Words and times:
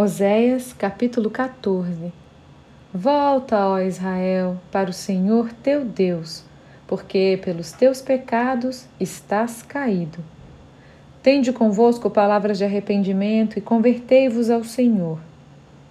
Oséias 0.00 0.72
capítulo 0.72 1.28
14 1.28 2.12
Volta, 2.94 3.66
ó 3.66 3.80
Israel, 3.80 4.56
para 4.70 4.90
o 4.90 4.92
Senhor 4.92 5.52
teu 5.54 5.84
Deus, 5.84 6.44
porque 6.86 7.40
pelos 7.44 7.72
teus 7.72 8.00
pecados 8.00 8.86
estás 9.00 9.60
caído. 9.60 10.18
Tende 11.20 11.52
convosco 11.52 12.08
palavras 12.08 12.58
de 12.58 12.64
arrependimento 12.64 13.58
e 13.58 13.60
convertei-vos 13.60 14.50
ao 14.50 14.62
Senhor. 14.62 15.18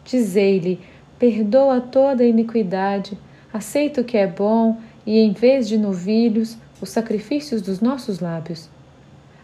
Dizei-lhe: 0.06 0.80
Perdoa 1.20 1.82
toda 1.82 2.24
a 2.24 2.28
iniquidade, 2.28 3.20
aceita 3.52 4.00
o 4.00 4.06
que 4.06 4.16
é 4.16 4.26
bom 4.26 4.78
e, 5.06 5.20
em 5.20 5.34
vez 5.34 5.68
de 5.68 5.78
novilhos, 5.78 6.58
os 6.80 6.92
sacrifícios 6.92 7.62
dos 7.62 7.82
nossos 7.82 8.22
lábios. 8.22 8.70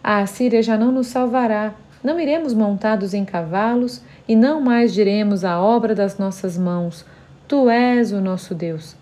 A 0.01 0.19
Assíria 0.19 0.63
já 0.63 0.77
não 0.77 0.89
nos 0.89 1.07
salvará, 1.07 1.75
não 2.03 2.19
iremos 2.19 2.53
montados 2.53 3.13
em 3.13 3.23
cavalos 3.23 4.01
e 4.27 4.35
não 4.35 4.59
mais 4.59 4.93
diremos 4.93 5.45
a 5.45 5.61
obra 5.61 5.95
das 5.95 6.17
nossas 6.17 6.57
mãos: 6.57 7.05
Tu 7.47 7.69
és 7.69 8.11
o 8.11 8.19
nosso 8.19 8.53
Deus. 8.53 8.95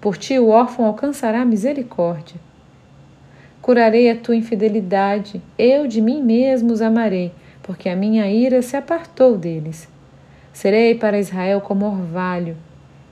Por 0.00 0.16
ti 0.16 0.38
o 0.38 0.48
órfão 0.48 0.86
alcançará 0.86 1.44
misericórdia. 1.44 2.40
Curarei 3.62 4.10
a 4.10 4.16
tua 4.16 4.34
infidelidade, 4.34 5.40
eu 5.58 5.86
de 5.86 6.00
mim 6.00 6.22
mesmo 6.22 6.72
os 6.72 6.80
amarei, 6.80 7.32
porque 7.62 7.88
a 7.88 7.94
minha 7.94 8.26
ira 8.30 8.62
se 8.62 8.76
apartou 8.76 9.36
deles. 9.36 9.86
Serei 10.52 10.94
para 10.94 11.20
Israel 11.20 11.60
como 11.60 11.86
orvalho, 11.86 12.56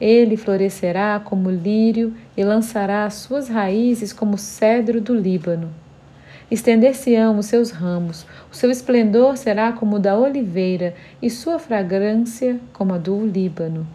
ele 0.01 0.37
florescerá 0.37 1.21
como 1.23 1.51
lírio 1.51 2.15
e 2.37 2.45
lançará 2.45 3.05
as 3.05 3.15
suas 3.15 3.49
raízes 3.49 4.13
como 4.13 4.39
cedro 4.39 5.01
do 5.01 5.15
Líbano. 5.15 5.71
Estender-se-ão 6.51 7.39
os 7.39 7.45
seus 7.45 7.71
ramos, 7.71 8.25
o 8.51 8.57
seu 8.57 8.71
esplendor 8.71 9.37
será 9.37 9.71
como 9.71 9.97
o 9.97 9.99
da 9.99 10.17
oliveira 10.17 10.95
e 11.21 11.29
sua 11.29 11.59
fragrância 11.59 12.59
como 12.73 12.95
a 12.95 12.99
do 12.99 13.27
Líbano. 13.27 13.87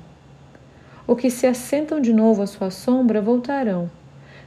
O 1.07 1.15
que 1.15 1.31
se 1.31 1.47
assentam 1.47 1.99
de 1.99 2.13
novo 2.13 2.43
à 2.43 2.47
sua 2.47 2.69
sombra 2.69 3.19
voltarão. 3.19 3.89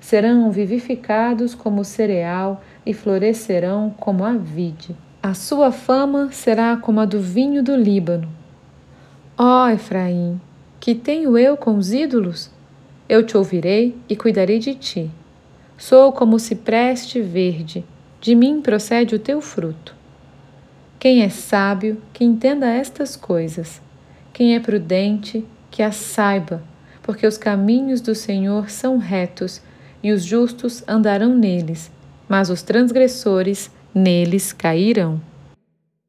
Serão 0.00 0.52
vivificados 0.52 1.52
como 1.52 1.80
o 1.80 1.84
cereal 1.84 2.62
e 2.84 2.94
florescerão 2.94 3.92
como 3.98 4.24
a 4.24 4.34
vide. 4.34 4.94
A 5.20 5.34
sua 5.34 5.72
fama 5.72 6.30
será 6.30 6.76
como 6.76 7.00
a 7.00 7.04
do 7.04 7.20
vinho 7.20 7.60
do 7.60 7.74
Líbano. 7.74 8.28
Ó 9.36 9.68
Efraim, 9.68 10.40
que 10.78 10.94
tenho 10.94 11.36
eu 11.36 11.56
com 11.56 11.76
os 11.76 11.92
ídolos? 11.92 12.52
Eu 13.08 13.26
te 13.26 13.36
ouvirei 13.36 13.96
e 14.08 14.14
cuidarei 14.14 14.60
de 14.60 14.76
ti. 14.76 15.10
Sou 15.76 16.12
como 16.12 16.36
o 16.36 16.40
cipreste 16.40 17.20
verde 17.20 17.84
de 18.20 18.34
mim 18.34 18.60
procede 18.60 19.14
o 19.14 19.18
teu 19.18 19.40
fruto. 19.40 19.94
Quem 20.98 21.22
é 21.22 21.28
sábio, 21.28 22.00
que 22.12 22.24
entenda 22.24 22.66
estas 22.66 23.16
coisas. 23.16 23.80
Quem 24.32 24.54
é 24.54 24.60
prudente, 24.60 25.44
que 25.70 25.82
as 25.82 25.96
saiba, 25.96 26.62
porque 27.02 27.26
os 27.26 27.38
caminhos 27.38 28.00
do 28.00 28.14
Senhor 28.14 28.70
são 28.70 28.98
retos 28.98 29.60
e 30.02 30.12
os 30.12 30.24
justos 30.24 30.82
andarão 30.88 31.34
neles, 31.34 31.90
mas 32.28 32.50
os 32.50 32.62
transgressores 32.62 33.70
neles 33.94 34.52
cairão. 34.52 35.20